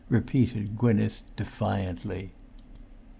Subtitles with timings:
[0.09, 2.31] repeated Gwynneth defiantly.